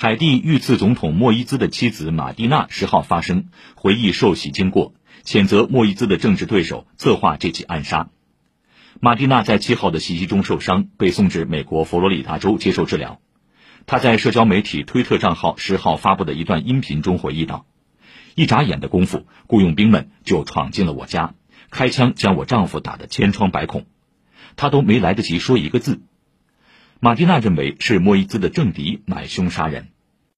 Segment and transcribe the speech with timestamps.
[0.00, 8.08] 海地遇刺总统莫伊兹的妻子马蒂娜十号发声，回忆受袭经过，谴责莫伊兹的政治对手策划这起暗杀。
[9.00, 13.18] 马蒂娜在七号的袭击中受伤，被送至美国佛罗里达州接受治疗。
[13.86, 17.66] 她在社交媒体推特账号十号发布的一段音频中回忆道
[18.36, 21.34] ：“一眨眼的功夫，雇佣兵们就闯进了我家，
[21.70, 23.84] 开枪将我丈夫打得千疮百孔，
[24.54, 26.02] 他都没来得及说一个字。”
[27.00, 29.90] 马蒂娜认为是莫伊兹的政敌买凶杀人。